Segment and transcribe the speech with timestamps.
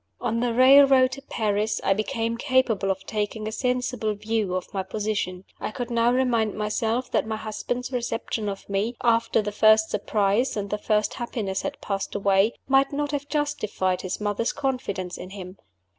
[0.19, 4.81] On the railroad to Paris, I became capable of taking a sensible view of my
[4.81, 5.45] position.
[5.59, 10.57] I could now remind myself that my husband's reception of me after the first surprise
[10.57, 15.29] and the first happiness had passed away might not have justified his mother's confidence in
[15.29, 15.59] him.